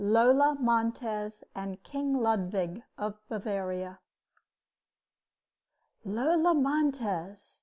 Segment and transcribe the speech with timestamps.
[0.03, 3.99] LOLA MONTEZ AND KING LUDWIG OF BAVARIA
[6.03, 7.59] Lola Montez!